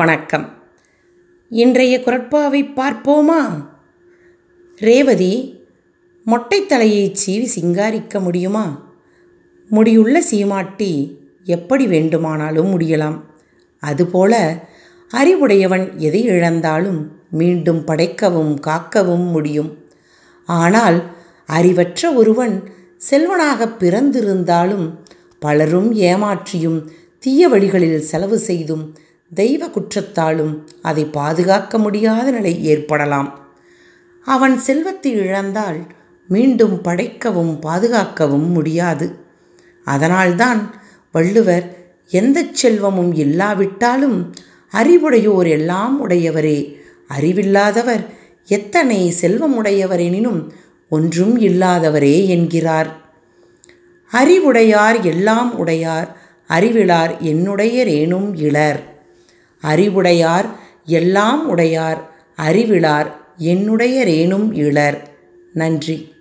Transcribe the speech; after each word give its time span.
வணக்கம். 0.00 0.52
இன்றைய 1.48 2.02
குரட்பாவை 2.04 2.70
பார்ப்போமா? 2.76 3.66
ரேவதி 4.76 5.64
மொட்டைத்தலையை 6.26 7.14
சீவி 7.26 7.48
சிங்காரிக்க 7.60 8.20
முடியுமா? 8.20 8.92
முடியுள்ள 9.68 10.22
சீமாட்டி 10.22 11.18
எப்படி 11.44 11.86
வேண்டுமானாலும் 11.86 12.80
முடியலாம். 12.80 13.20
அதுபோல 13.78 14.62
அறிவுடையவன் 15.08 15.96
எதை 15.96 16.22
இழந்தாலும் 16.22 17.12
மீண்டும் 17.30 17.84
படைக்கவும் 17.84 18.60
காக்கவும் 18.60 19.30
முடியும். 19.30 19.78
ஆனால் 20.46 21.02
அறிவற்ற 21.46 22.12
ஒருவன் 22.12 22.70
செல்வனாக 22.96 23.66
பிறந்திருந்தாலும் 23.66 24.98
பலரும் 25.38 25.94
ஏமாற்றியும் 25.94 26.86
தீய 27.18 27.48
வழிகளில் 27.48 28.00
செலவு 28.00 28.38
செய்தும் 28.38 28.96
தெய்வ 29.34 29.68
குற்றத்தாலும் 29.68 30.66
அதை 30.82 31.04
பாதுகாக்க 31.04 31.78
முடியாத 31.78 32.30
நிலை 32.30 32.64
ஏற்படலாம். 32.64 33.48
அவன் 34.24 34.58
செல்வத்தை 34.58 35.16
இழந்தால் 35.16 35.86
மீண்டும் 36.28 36.82
படைக்கவும் 36.82 37.60
பாதுகாக்கவும் 37.60 38.50
முடியாது. 38.50 39.18
அதனால்தான் 39.84 40.74
வள்ளுவர் 41.12 41.76
எந்த 42.08 42.44
செல்வமும் 42.52 43.14
இல்லாவிட்டாலும் 43.14 44.34
அறிவுடையோர் 44.72 45.48
எல்லாம் 45.48 46.08
உடையவரே. 46.08 46.76
அறிவில்லாதவர் 47.08 48.06
எத்தனை 48.46 49.14
செல்வமுடையவரெனினும் 49.20 50.50
ஒன்றும் 50.90 51.40
இல்லாதவரே 51.40 52.26
என்கிறார். 52.26 52.96
அறிவுடையார் 54.10 55.00
எல்லாம் 55.00 55.58
உடையார் 55.58 56.16
அறிவிலார் 56.48 57.22
என்னுடையரேனும் 57.22 58.38
இளர். 58.38 58.99
அறிவுடையார் 59.60 60.46
எல்லாம் 60.84 61.48
உடையார் 61.48 62.08
அறிவிலார் 62.36 63.06
என்னுடையரேனும் 63.38 64.54
இளர். 64.54 65.08
நன்றி. 65.52 66.14